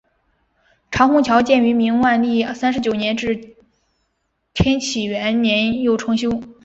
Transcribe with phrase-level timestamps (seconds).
[0.89, 3.55] 长虹桥建于明万历三十九年至
[4.51, 6.41] 天启元年又重修。